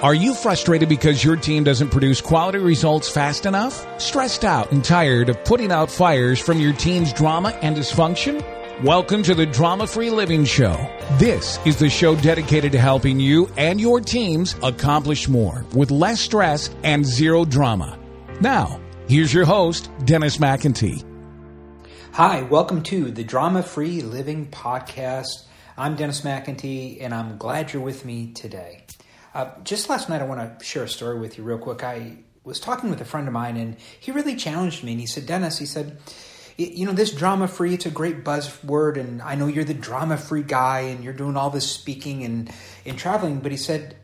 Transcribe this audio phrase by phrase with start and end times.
[0.00, 4.00] Are you frustrated because your team doesn't produce quality results fast enough?
[4.00, 8.40] Stressed out and tired of putting out fires from your team's drama and dysfunction?
[8.84, 10.76] Welcome to the Drama Free Living Show.
[11.14, 16.20] This is the show dedicated to helping you and your teams accomplish more with less
[16.20, 17.98] stress and zero drama.
[18.40, 21.04] Now, here's your host, Dennis McIntee.
[22.12, 25.46] Hi, welcome to the Drama Free Living Podcast.
[25.76, 28.84] I'm Dennis McIntee, and I'm glad you're with me today.
[29.38, 31.84] Uh, just last night, I want to share a story with you real quick.
[31.84, 34.90] I was talking with a friend of mine, and he really challenged me.
[34.90, 35.96] And he said, Dennis, he said,
[36.56, 40.16] you know, this drama free, it's a great buzzword, and I know you're the drama
[40.16, 42.50] free guy, and you're doing all this speaking and,
[42.84, 43.38] and traveling.
[43.38, 43.96] But he said,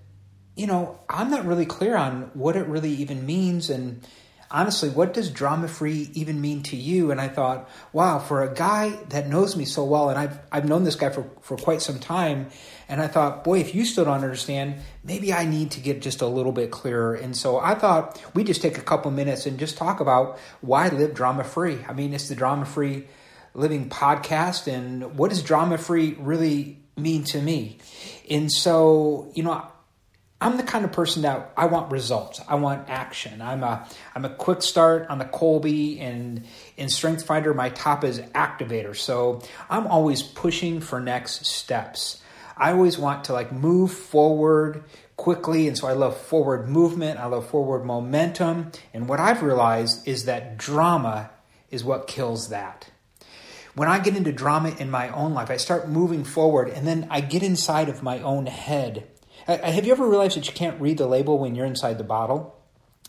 [0.55, 3.71] you know, I'm not really clear on what it really even means.
[3.71, 4.07] And
[4.55, 7.11] honestly, what does drama free even mean to you?
[7.11, 10.65] And I thought, wow, for a guy that knows me so well, and I've, I've
[10.65, 12.51] known this guy for, for quite some time,
[12.89, 16.23] and I thought, boy, if you still don't understand, maybe I need to get just
[16.23, 17.17] a little bit clearer.
[17.17, 20.89] And so I thought we just take a couple minutes and just talk about why
[20.89, 21.81] live drama free.
[21.89, 23.09] I mean, it's the drama free
[23.55, 27.79] living podcast, and what does drama free really mean to me?
[28.31, 29.67] And so, you know,
[30.41, 32.41] I'm the kind of person that I want results.
[32.47, 33.41] I want action.
[33.41, 35.07] I'm a I'm a quick start.
[35.09, 36.45] on the Kolbe and
[36.77, 38.95] in Strength Finder my top is activator.
[38.97, 42.21] So I'm always pushing for next steps.
[42.57, 44.85] I always want to like move forward
[45.17, 47.19] quickly and so I love forward movement.
[47.19, 48.73] I love forward momentum.
[48.93, 51.31] And what I've realized is that drama
[51.71, 52.91] is what kills that.
[53.75, 57.09] When I get into drama in my own life, I start moving forward and then
[57.11, 59.09] I get inside of my own head
[59.47, 61.99] Uh, uh, have you ever realized that you can't read the label when you're inside
[61.99, 62.57] the bottle?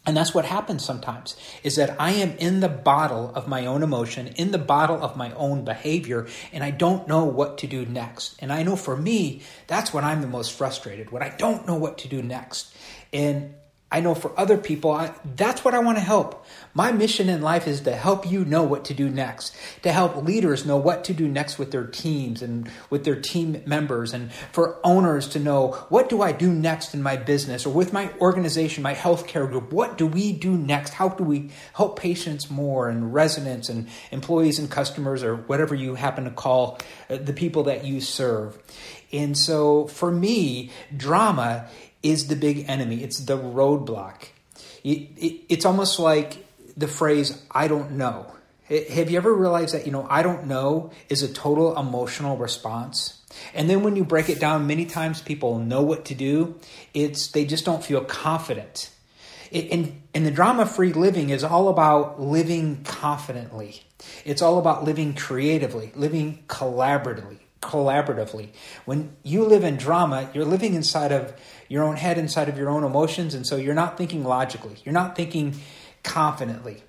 [0.07, 3.81] And that's what happens sometimes is that I am in the bottle of my own
[3.81, 7.85] emotion, in the bottle of my own behavior, and I don't know what to do
[7.85, 8.35] next.
[8.39, 11.75] And I know for me, that's when I'm the most frustrated, when I don't know
[11.75, 12.75] what to do next.
[13.11, 13.55] And
[13.91, 16.43] I know for other people, I, that's what I want to help.
[16.73, 20.17] My mission in life is to help you know what to do next, to help
[20.17, 24.33] leaders know what to do next with their teams and with their team members, and
[24.51, 28.11] for owners to know what do I do next in my business or with my
[28.19, 29.71] organization, my healthcare group.
[29.71, 30.95] What do we do next?
[30.95, 35.93] How do we help patients more and residents and employees and customers or whatever you
[35.93, 38.57] happen to call uh, the people that you serve?
[39.11, 41.67] And so for me, drama
[42.03, 43.03] is the big enemy.
[43.03, 44.27] It's the roadblock.
[44.83, 46.45] It, it, it's almost like
[46.77, 48.31] the phrase, I don't know.
[48.67, 53.21] Have you ever realized that, you know, I don't know is a total emotional response?
[53.53, 56.59] And then when you break it down, many times people know what to do.
[56.93, 58.89] It's they just don't feel confident.
[59.51, 63.83] And, and the drama free living is all about living confidently.
[64.25, 68.49] It's all about living creatively, living collaboratively, collaboratively.
[68.85, 71.33] When you live in drama, you're living inside of
[71.67, 74.77] your own head, inside of your own emotions, and so you're not thinking logically.
[74.85, 75.55] You're not thinking
[76.03, 76.83] confidently.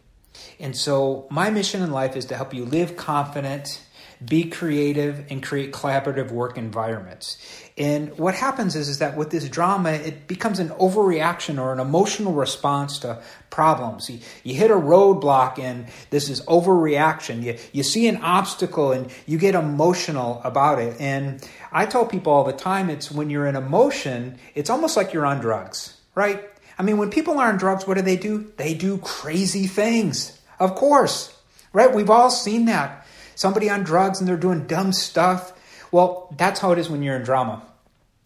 [0.61, 3.81] And so my mission in life is to help you live confident,
[4.25, 7.37] be creative, and create collaborative work environments.
[7.79, 11.81] And what happens is, is that with this drama, it becomes an overreaction or an
[11.81, 14.09] emotional response to problems.
[14.09, 17.43] You, you hit a roadblock and this is overreaction.
[17.43, 20.99] You, you see an obstacle and you get emotional about it.
[20.99, 25.13] And I tell people all the time it's when you're in emotion, it's almost like
[25.13, 26.43] you're on drugs, right?
[26.79, 28.53] I mean, when people are on drugs, what do they do?
[28.57, 30.39] They do crazy things.
[30.59, 31.35] Of course,
[31.73, 31.95] right?
[31.95, 33.06] We've all seen that.
[33.37, 35.53] Somebody on drugs and they're doing dumb stuff
[35.91, 37.63] well, that's how it is when you're in drama.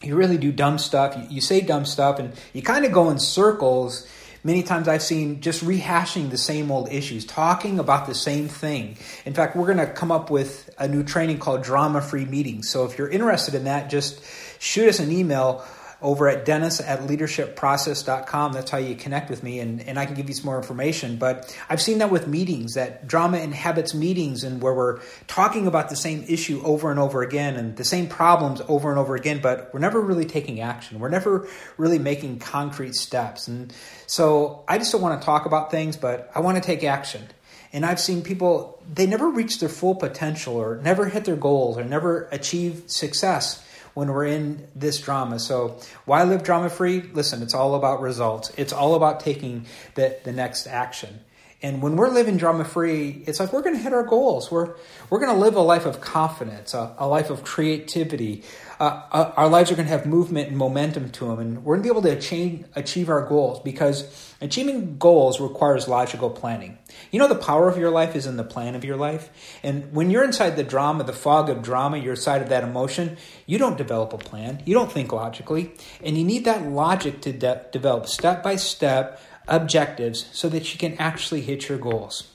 [0.03, 1.16] You really do dumb stuff.
[1.16, 4.09] You, you say dumb stuff, and you kind of go in circles.
[4.43, 8.97] Many times I've seen just rehashing the same old issues, talking about the same thing.
[9.26, 12.70] In fact, we're going to come up with a new training called Drama Free Meetings.
[12.70, 14.22] So if you're interested in that, just
[14.59, 15.62] shoot us an email
[16.03, 18.53] over at dennis at leadershipprocess.com.
[18.53, 21.16] That's how you connect with me, and, and I can give you some more information.
[21.16, 25.91] But I've seen that with meetings, that drama inhabits meetings, and where we're talking about
[25.91, 29.41] the same issue over and over again and the same problems over and over again,
[29.43, 31.00] but we're never really taking action.
[31.00, 33.49] We're never really making concrete steps.
[33.49, 33.73] And
[34.06, 37.26] so I just don't want to talk about things, but I want to take action.
[37.73, 41.79] And I've seen people, they never reach their full potential or never hit their goals
[41.79, 43.64] or never achieve success
[43.94, 45.38] when we're in this drama.
[45.38, 47.00] So, why live drama free?
[47.00, 48.52] Listen, it's all about results.
[48.56, 51.20] It's all about taking the, the next action.
[51.62, 54.51] And when we're living drama free, it's like we're going to hit our goals.
[54.51, 54.77] We're
[55.11, 58.45] we're going to live a life of confidence, a, a life of creativity.
[58.79, 61.77] Uh, uh, our lives are going to have movement and momentum to them, and we're
[61.77, 66.79] going to be able to achieve, achieve our goals because achieving goals requires logical planning.
[67.11, 69.29] You know, the power of your life is in the plan of your life.
[69.62, 73.19] And when you're inside the drama, the fog of drama, you're inside of that emotion,
[73.45, 74.62] you don't develop a plan.
[74.65, 75.73] You don't think logically.
[76.03, 80.79] And you need that logic to de- develop step by step objectives so that you
[80.79, 82.29] can actually hit your goals.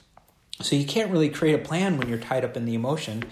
[0.61, 3.23] So you can't really create a plan when you're tied up in the emotion.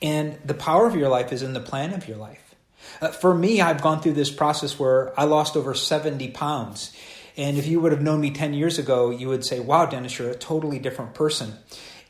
[0.00, 2.54] And the power of your life is in the plan of your life.
[3.00, 6.96] Uh, for me, I've gone through this process where I lost over 70 pounds.
[7.36, 10.18] And if you would have known me 10 years ago, you would say, wow, Dennis,
[10.18, 11.54] you're a totally different person.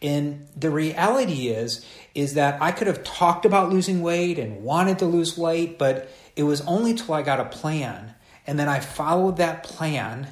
[0.00, 1.84] And the reality is,
[2.14, 6.11] is that I could have talked about losing weight and wanted to lose weight, but
[6.34, 8.14] it was only till I got a plan
[8.46, 10.29] and then I followed that plan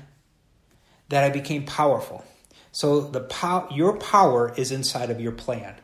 [1.11, 2.25] that I became powerful.
[2.73, 5.75] So the pow- your power is inside of your plan.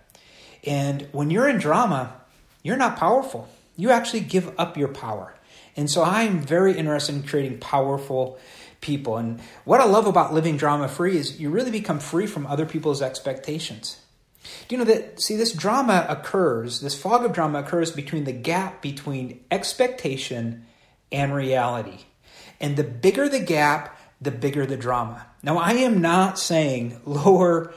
[0.64, 2.14] And when you're in drama,
[2.62, 3.49] you're not powerful.
[3.76, 5.34] You actually give up your power.
[5.76, 8.38] And so I'm very interested in creating powerful
[8.81, 9.17] people.
[9.17, 12.64] And what I love about living drama free is you really become free from other
[12.64, 14.00] people's expectations.
[14.69, 18.32] Do you know that, see, this drama occurs, this fog of drama occurs between the
[18.32, 20.64] gap between expectation
[21.11, 22.05] and reality.
[22.61, 25.26] And the bigger the gap, the bigger the drama.
[25.42, 27.74] Now, I am not saying lower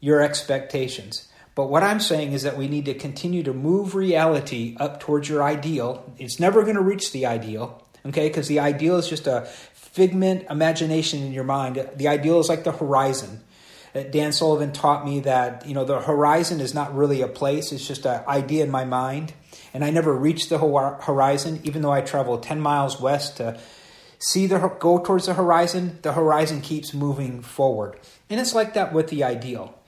[0.00, 1.28] your expectations.
[1.54, 5.28] But what I'm saying is that we need to continue to move reality up towards
[5.28, 6.12] your ideal.
[6.18, 8.28] It's never going to reach the ideal, okay?
[8.28, 9.42] Because the ideal is just a
[9.74, 11.88] figment imagination in your mind.
[11.96, 13.42] The ideal is like the horizon.
[13.94, 17.72] Uh, Dan Sullivan taught me that you know the horizon is not really a place;
[17.72, 19.34] it's just an idea in my mind.
[19.74, 23.60] And I never reach the horizon, even though I travel ten miles west to
[24.22, 25.98] see the go towards the horizon.
[26.02, 27.98] The horizon keeps moving forward,
[28.30, 29.78] and it's like that with the ideal.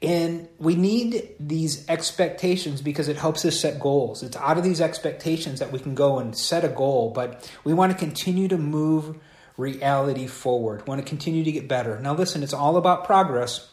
[0.00, 4.24] And we need these expectations because it helps us set goals.
[4.24, 7.72] It's out of these expectations that we can go and set a goal, but we
[7.72, 9.16] want to continue to move
[9.56, 10.80] reality forward.
[10.80, 12.00] We want to continue to get better.
[12.00, 13.70] Now, listen, it's all about progress,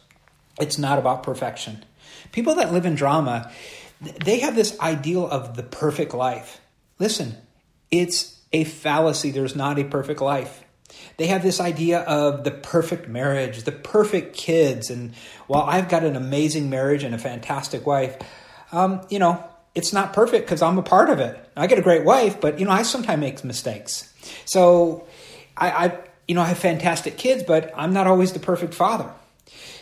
[0.60, 1.84] it's not about perfection.
[2.30, 3.50] People that live in drama,
[4.24, 6.60] they have this ideal of the perfect life.
[7.00, 7.36] Listen,
[7.90, 9.30] it's a fallacy.
[9.30, 10.64] There's not a perfect life.
[11.16, 14.90] They have this idea of the perfect marriage, the perfect kids.
[14.90, 15.14] And
[15.46, 18.16] while I've got an amazing marriage and a fantastic wife,
[18.72, 19.44] um, you know,
[19.74, 21.38] it's not perfect because I'm a part of it.
[21.56, 24.12] I get a great wife, but you know, I sometimes make mistakes.
[24.44, 25.06] So
[25.56, 29.10] I, I you know, I have fantastic kids, but I'm not always the perfect father.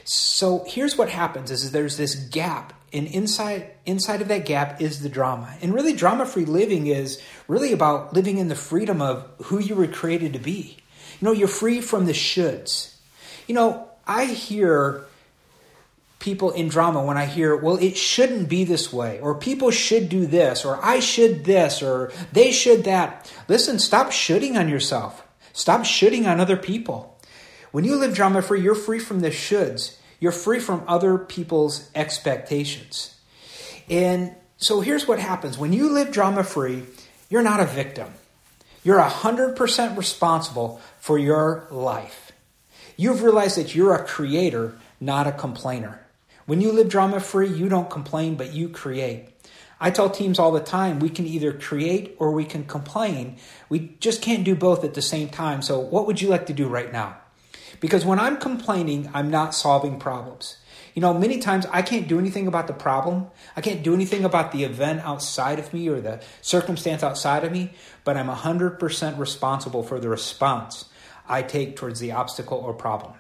[0.05, 5.03] So here's what happens is there's this gap and inside inside of that gap is
[5.03, 9.29] the drama and really drama free living is really about living in the freedom of
[9.45, 10.79] who you were created to be
[11.21, 12.95] you know, you're free from the shoulds.
[13.47, 15.05] You know, I hear
[16.21, 20.09] people in drama when I hear, well, it shouldn't be this way, or people should
[20.09, 23.33] do this, or I should this, or they should that.
[23.49, 25.25] Listen, stop shooting on yourself.
[25.53, 27.19] Stop shooting on other people.
[27.73, 29.97] When you live drama free, you're free from the shoulds.
[30.21, 33.17] You're free from other people's expectations.
[33.89, 36.85] And so here's what happens when you live drama free,
[37.29, 38.13] you're not a victim.
[38.85, 42.33] You're 100% responsible for your life.
[42.97, 46.01] You've realized that you're a creator, not a complainer.
[46.47, 49.29] When you live drama free, you don't complain, but you create.
[49.81, 53.37] I tell teams all the time we can either create or we can complain.
[53.69, 55.63] We just can't do both at the same time.
[55.63, 57.19] So, what would you like to do right now?
[57.81, 60.57] Because when I'm complaining, I'm not solving problems.
[60.95, 63.29] You know, many times I can't do anything about the problem.
[63.57, 67.53] I can't do anything about the event outside of me or the circumstance outside of
[67.53, 67.73] me,
[68.03, 70.87] but I'm 100% responsible for the response
[71.29, 73.15] I take towards the obstacle or problem.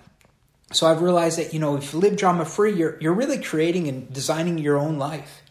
[0.73, 3.88] So I've realized that, you know, if you live drama free, you're, you're really creating
[3.88, 5.42] and designing your own life.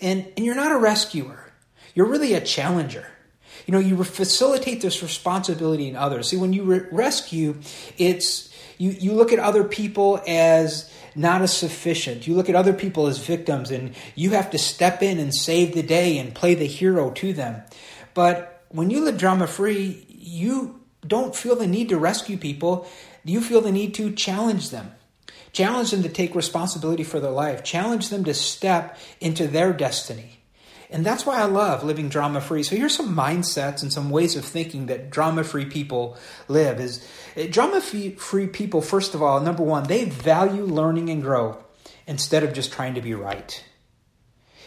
[0.00, 1.52] And, and you're not a rescuer,
[1.94, 3.06] you're really a challenger.
[3.66, 6.28] You know, you facilitate this responsibility in others.
[6.28, 7.60] See, when you re- rescue,
[7.96, 8.51] it's
[8.82, 12.26] you, you look at other people as not as sufficient.
[12.26, 15.72] You look at other people as victims and you have to step in and save
[15.72, 17.62] the day and play the hero to them.
[18.12, 22.88] But when you live drama free, you don't feel the need to rescue people.
[23.24, 24.90] You feel the need to challenge them.
[25.52, 27.62] Challenge them to take responsibility for their life.
[27.62, 30.41] Challenge them to step into their destiny.
[30.92, 32.62] And that's why I love living drama free.
[32.62, 36.18] So here's some mindsets and some ways of thinking that drama free people
[36.48, 41.22] live is eh, drama free people first of all, number 1, they value learning and
[41.22, 41.58] grow
[42.06, 43.64] instead of just trying to be right.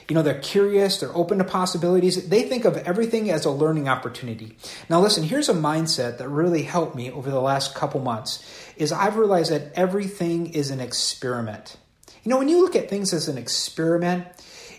[0.09, 2.27] You know, they're curious, they're open to possibilities.
[2.29, 4.57] They think of everything as a learning opportunity.
[4.89, 8.43] Now listen, here's a mindset that really helped me over the last couple months
[8.77, 11.77] is I've realized that everything is an experiment.
[12.23, 14.25] You know, when you look at things as an experiment,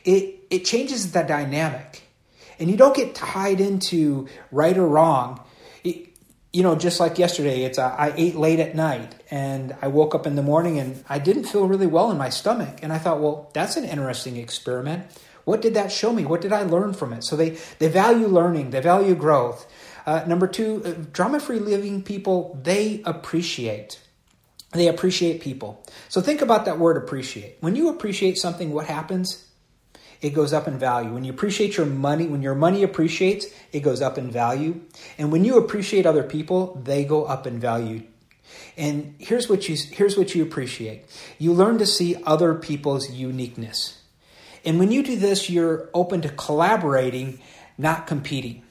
[0.07, 2.03] it it changes the dynamic.
[2.59, 5.45] And you don't get tied into right or wrong
[6.57, 10.15] you know, just like yesterday, it's uh, I ate late at night and I woke
[10.15, 12.79] up in the morning and I didn't feel really well in my stomach.
[12.81, 15.05] And I thought, well, that's an interesting experiment.
[15.45, 16.25] What did that show me?
[16.25, 17.25] What did I learn from it?
[17.25, 19.71] So they, they value learning, they value growth.
[20.07, 24.01] Uh, number two, uh, drama free living people, they appreciate.
[24.73, 25.85] They appreciate people.
[26.09, 27.59] So think about that word appreciate.
[27.61, 29.46] When you appreciate something, what happens?
[30.21, 31.13] It goes up in value.
[31.13, 34.81] When you appreciate your money, when your money appreciates, it goes up in value.
[35.19, 38.03] And when you appreciate other people, they go up in value.
[38.77, 41.05] And here's what you here's what you appreciate.
[41.39, 44.03] You learn to see other people's uniqueness.
[44.65, 47.41] And when you do this, you're open to collaborating,
[47.79, 48.63] not competing.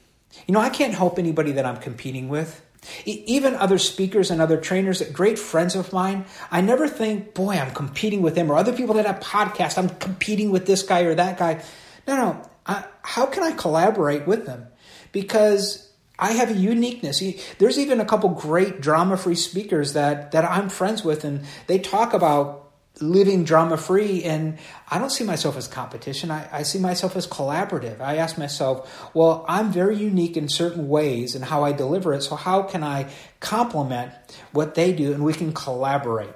[0.46, 2.62] You know, I can't help anybody that I'm competing with.
[3.04, 7.72] Even other speakers and other trainers, great friends of mine, I never think, boy, I'm
[7.72, 11.14] competing with them, or other people that have podcasts, I'm competing with this guy or
[11.14, 11.62] that guy.
[12.06, 12.42] No, no.
[12.66, 14.66] I, how can I collaborate with them?
[15.12, 17.22] Because I have a uniqueness.
[17.58, 21.78] There's even a couple great drama free speakers that, that I'm friends with, and they
[21.78, 22.65] talk about
[23.00, 26.30] living drama free and i don't see myself as competition.
[26.30, 28.00] I, I, see myself as collaborative.
[28.00, 32.22] I ask myself well i'm very unique in certain ways and how i deliver it
[32.22, 33.10] so how can i
[33.40, 34.12] complement
[34.52, 36.34] what they do and we can collaborate?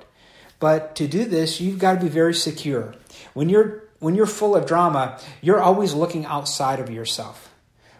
[0.59, 2.95] But to do this you've got to be very secure.
[3.33, 7.51] When you're when you're full of drama you're always looking outside of yourself.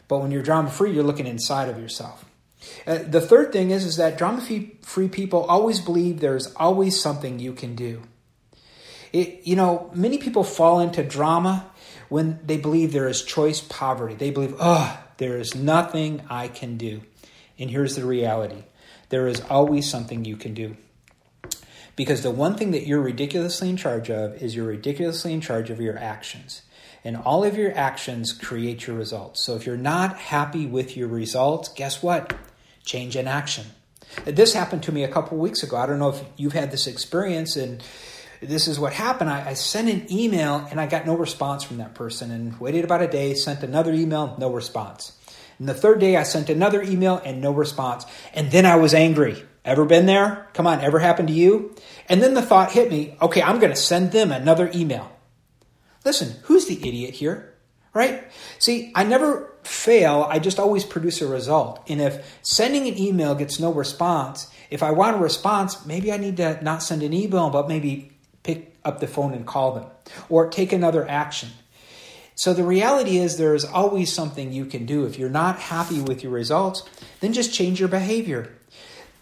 [0.07, 2.27] But when you're drama free you're looking inside of yourself.
[2.87, 4.43] Uh, the third thing is, is that drama
[4.83, 8.03] free people always believe there's always something you can do
[9.13, 11.71] it, you know, many people fall into drama
[12.09, 14.15] when they believe there is choice poverty.
[14.15, 17.03] They believe, oh, there is nothing I can do.
[17.59, 18.65] And here's the reality
[19.11, 20.77] there is always something you can do.
[21.97, 25.69] Because the one thing that you're ridiculously in charge of is you're ridiculously in charge
[25.71, 26.63] of your actions.
[27.05, 29.45] And all of your actions create your results.
[29.45, 32.35] So if you're not happy with your results, guess what?
[32.85, 33.67] Change in action.
[34.25, 35.77] This happened to me a couple weeks ago.
[35.77, 37.83] I don't know if you've had this experience and
[38.41, 39.31] this is what happened.
[39.31, 42.85] I, I, sent an email and I got no response from that person and waited
[42.85, 45.13] about a day, sent another email, no response.
[45.59, 48.07] And the third day I sent another email and no response.
[48.33, 49.45] And then I was angry.
[49.63, 50.49] Ever been there?
[50.55, 51.75] Come on, ever happened to you?
[52.09, 55.11] And then the thought hit me, okay, I'm going to send them another email.
[56.05, 57.55] Listen, who's the idiot here?
[57.93, 58.25] Right?
[58.59, 61.85] See, I never fail, I just always produce a result.
[61.91, 66.17] And if sending an email gets no response, if I want a response, maybe I
[66.17, 69.87] need to not send an email, but maybe pick up the phone and call them
[70.29, 71.51] or take another action.
[72.35, 75.05] So the reality is there is always something you can do.
[75.05, 76.83] If you're not happy with your results,
[77.21, 78.55] then just change your behavior.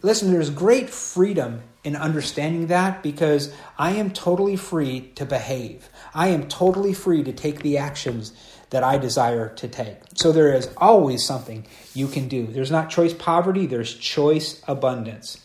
[0.02, 5.88] Listen, there's great freedom in understanding that because I am totally free to behave.
[6.14, 8.32] I am totally free to take the actions
[8.70, 9.96] that I desire to take.
[10.14, 12.46] So there is always something you can do.
[12.46, 15.38] There's not choice poverty, there's choice abundance.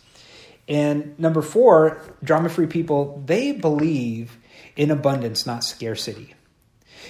[0.67, 4.37] And number four, drama free people, they believe
[4.75, 6.33] in abundance, not scarcity.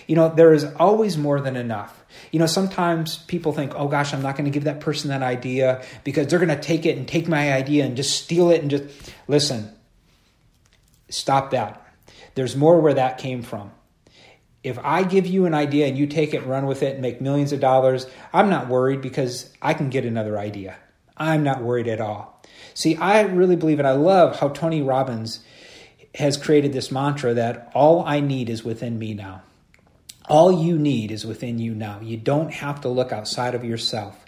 [0.08, 2.04] You know, there is always more than enough.
[2.32, 5.22] You know, sometimes people think, oh gosh, I'm not going to give that person that
[5.22, 8.62] idea because they're going to take it and take my idea and just steal it
[8.62, 8.86] and just
[9.28, 9.72] listen.
[11.10, 11.80] Stop that.
[12.36, 13.72] There's more where that came from.
[14.64, 17.22] If I give you an idea and you take it run with it and make
[17.22, 20.78] millions of dollars, I'm not worried because I can get another idea.
[21.18, 22.42] I'm not worried at all.
[22.74, 25.42] See, I really believe and I love how Tony Robbins
[26.16, 29.42] has created this mantra that all I need is within me now.
[30.30, 32.00] All you need is within you now.
[32.02, 34.24] You don't have to look outside of yourself.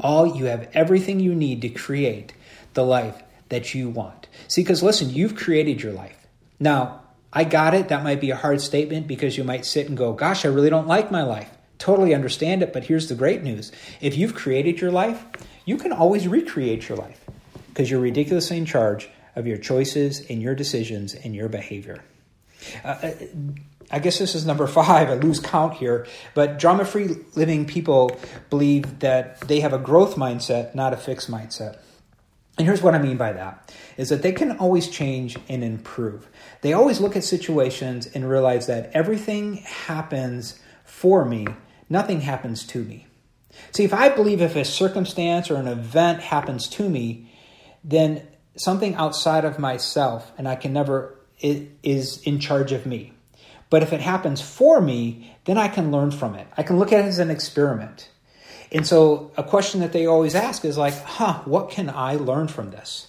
[0.00, 2.32] All you have everything you need to create
[2.74, 4.28] the life that you want.
[4.48, 6.26] See, because listen, you've created your life.
[6.58, 7.02] Now,
[7.32, 7.88] I got it.
[7.88, 10.70] That might be a hard statement because you might sit and go, Gosh, I really
[10.70, 11.50] don't like my life.
[11.78, 13.70] Totally understand it, but here's the great news.
[14.00, 15.24] If you've created your life,
[15.66, 17.22] you can always recreate your life
[17.68, 22.02] because you're ridiculously in charge of your choices and your decisions and your behavior.
[22.82, 23.10] Uh, uh,
[23.90, 25.10] I guess this is number five.
[25.10, 26.06] I lose count here.
[26.34, 28.18] But drama free living people
[28.48, 31.78] believe that they have a growth mindset, not a fixed mindset.
[32.58, 36.26] And here's what I mean by that is that they can always change and improve.
[36.62, 41.46] They always look at situations and realize that everything happens for me,
[41.90, 43.06] nothing happens to me.
[43.72, 47.32] See, if I believe if a circumstance or an event happens to me,
[47.84, 53.12] then something outside of myself, and I can never, is in charge of me.
[53.68, 56.46] But if it happens for me, then I can learn from it.
[56.56, 58.08] I can look at it as an experiment.
[58.72, 62.48] And so a question that they always ask is like, huh, what can I learn
[62.48, 63.08] from this?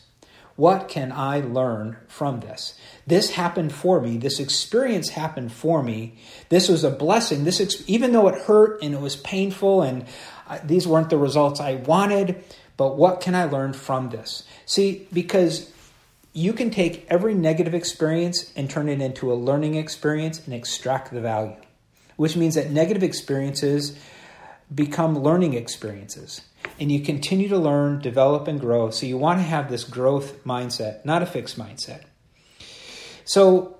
[0.57, 2.73] What can I learn from this?
[3.05, 4.17] This happened for me.
[4.17, 6.17] This experience happened for me.
[6.49, 7.43] This was a blessing.
[7.43, 10.05] This, even though it hurt and it was painful and
[10.47, 12.43] I, these weren't the results I wanted,
[12.75, 14.43] but what can I learn from this?
[14.65, 15.71] See, because
[16.33, 21.11] you can take every negative experience and turn it into a learning experience and extract
[21.11, 21.55] the value,
[22.15, 23.97] which means that negative experiences
[24.73, 26.41] become learning experiences.
[26.79, 28.89] And you continue to learn, develop, and grow.
[28.91, 32.03] So you want to have this growth mindset, not a fixed mindset.
[33.25, 33.77] So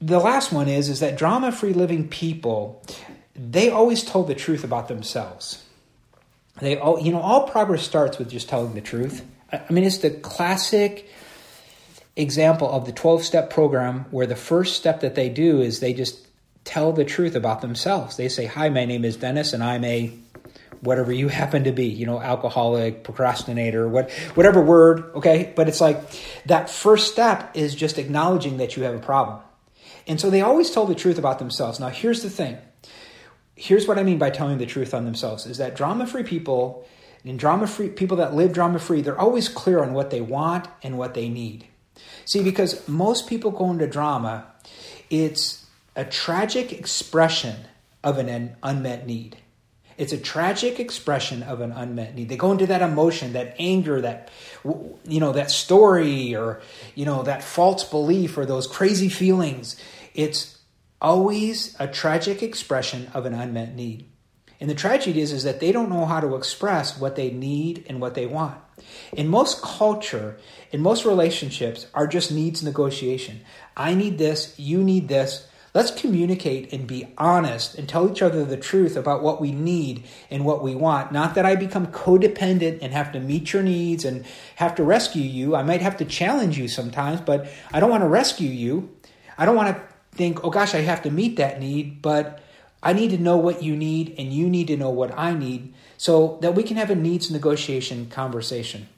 [0.00, 2.84] the last one is is that drama-free living people,
[3.36, 5.64] they always told the truth about themselves.
[6.60, 9.24] They all, you know, all progress starts with just telling the truth.
[9.52, 11.08] I mean, it's the classic
[12.16, 15.94] example of the 12 step program where the first step that they do is they
[15.94, 16.26] just
[16.64, 18.16] tell the truth about themselves.
[18.16, 20.12] They say, Hi, my name is Dennis, and I'm a
[20.80, 25.52] whatever you happen to be, you know, alcoholic, procrastinator, what, whatever word, okay?
[25.54, 26.00] But it's like
[26.46, 29.40] that first step is just acknowledging that you have a problem.
[30.06, 31.78] And so they always tell the truth about themselves.
[31.78, 32.58] Now, here's the thing.
[33.54, 36.86] Here's what I mean by telling the truth on themselves is that drama free people
[37.24, 40.66] and drama free people that live drama free, they're always clear on what they want
[40.82, 41.66] and what they need.
[42.24, 44.46] See, because most people go into drama,
[45.10, 47.56] it's a tragic expression
[48.02, 49.36] of an unmet need.
[49.98, 52.28] It's a tragic expression of an unmet need.
[52.28, 54.30] They go into that emotion, that anger, that
[54.64, 56.60] you know, that story or
[56.94, 59.76] you know, that false belief or those crazy feelings.
[60.14, 60.58] It's
[61.00, 64.08] always a tragic expression of an unmet need.
[64.62, 67.84] And the tragedy is, is that they don't know how to express what they need
[67.88, 68.60] and what they want.
[69.12, 70.38] In most culture,
[70.70, 73.40] in most relationships, are just needs negotiation.
[73.76, 75.48] I need this, you need this.
[75.74, 80.04] Let's communicate and be honest and tell each other the truth about what we need
[80.30, 81.12] and what we want.
[81.12, 84.26] Not that I become codependent and have to meet your needs and
[84.56, 85.56] have to rescue you.
[85.56, 88.90] I might have to challenge you sometimes, but I don't want to rescue you.
[89.38, 89.82] I don't want to
[90.14, 92.42] think, oh gosh, I have to meet that need, but
[92.82, 95.72] I need to know what you need, and you need to know what I need,
[95.96, 98.88] so that we can have a needs negotiation conversation.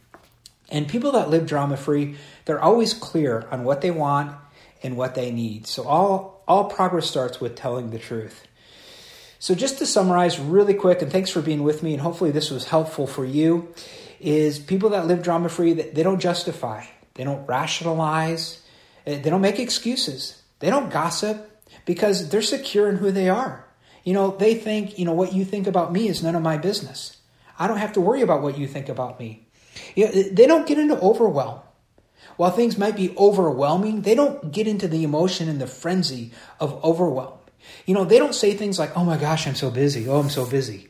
[0.70, 2.16] And people that live drama free,
[2.46, 4.34] they're always clear on what they want
[4.82, 5.66] and what they need.
[5.66, 8.46] So all, all progress starts with telling the truth.
[9.38, 12.50] So just to summarize really quick, and thanks for being with me, and hopefully this
[12.50, 13.68] was helpful for you,
[14.20, 16.84] is people that live drama free, they don't justify,
[17.14, 18.62] they don't rationalize,
[19.06, 23.66] eh, they don't make excuses, they don't gossip because they're secure in who they are.
[24.02, 26.56] You know, they think, you know, what you think about me is none of my
[26.56, 27.18] business.
[27.58, 29.46] I don't have to worry about what you think about me.
[29.94, 31.60] You know, they don't get into overwhelm.
[32.36, 36.82] While things might be overwhelming, they don't get into the emotion and the frenzy of
[36.84, 37.38] overwhelm.
[37.86, 40.08] You know, they don't say things like, oh my gosh, I'm so busy.
[40.08, 40.88] Oh, I'm so busy.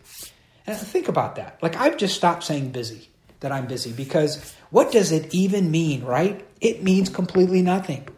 [0.66, 1.58] And think about that.
[1.62, 3.08] Like, I've just stopped saying busy,
[3.40, 6.44] that I'm busy, because what does it even mean, right?
[6.60, 8.08] It means completely nothing.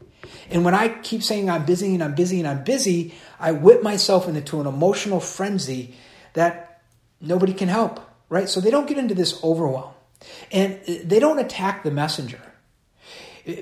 [0.51, 3.83] And when I keep saying I'm busy and I'm busy and I'm busy, I whip
[3.83, 5.97] myself into an emotional frenzy
[6.35, 6.83] that
[7.21, 8.49] nobody can help, right?
[8.49, 9.93] So they don't get into this overwhelm.
[10.53, 12.41] And they don't attack the messenger.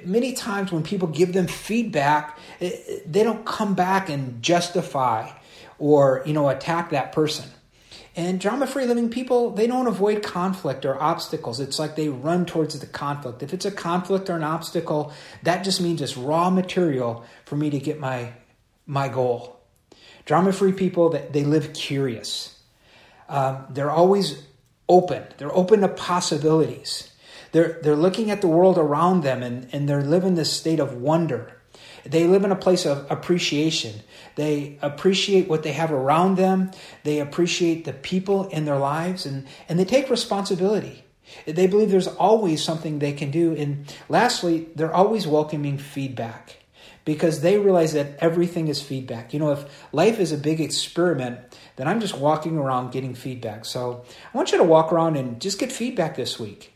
[0.04, 5.30] Many times when people give them feedback, they don't come back and justify
[5.78, 7.50] or, you know, attack that person.
[8.16, 11.58] And drama free living people, they don't avoid conflict or obstacles.
[11.58, 13.42] It's like they run towards the conflict.
[13.42, 17.70] If it's a conflict or an obstacle, that just means it's raw material for me
[17.70, 18.32] to get my,
[18.86, 19.60] my goal.
[20.26, 22.58] Drama free people, that they live curious.
[23.28, 24.44] Um, they're always
[24.88, 27.10] open, they're open to possibilities.
[27.54, 30.94] They're, they're looking at the world around them and, and they're living this state of
[30.94, 31.56] wonder.
[32.04, 34.00] They live in a place of appreciation.
[34.34, 36.72] They appreciate what they have around them.
[37.04, 41.04] They appreciate the people in their lives and, and they take responsibility.
[41.46, 43.54] They believe there's always something they can do.
[43.54, 46.56] And lastly, they're always welcoming feedback
[47.04, 49.32] because they realize that everything is feedback.
[49.32, 51.38] You know, if life is a big experiment,
[51.76, 53.64] then I'm just walking around getting feedback.
[53.64, 56.73] So I want you to walk around and just get feedback this week.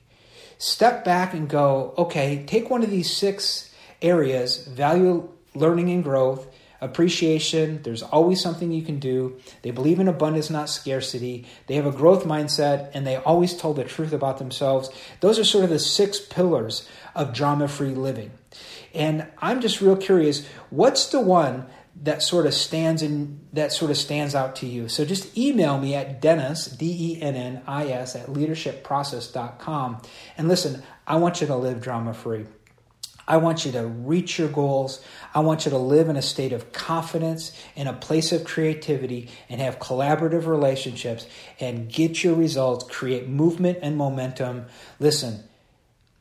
[0.58, 6.46] Step back and go, okay, take one of these six areas value, learning, and growth
[6.80, 7.82] appreciation.
[7.82, 9.38] There's always something you can do.
[9.62, 11.46] They believe in abundance, not scarcity.
[11.66, 14.90] They have a growth mindset and they always tell the truth about themselves.
[15.20, 18.30] Those are sort of the six pillars of drama free living.
[18.94, 21.66] And I'm just real curious what's the one
[22.02, 24.88] that sort of stands in that sort of stands out to you.
[24.88, 30.02] So just email me at Dennis, D E N N I S, at leadershipprocess.com.
[30.36, 32.46] And listen, I want you to live drama free.
[33.26, 35.04] I want you to reach your goals.
[35.34, 39.28] I want you to live in a state of confidence, in a place of creativity,
[39.50, 41.26] and have collaborative relationships
[41.60, 44.64] and get your results, create movement and momentum.
[44.98, 45.44] Listen,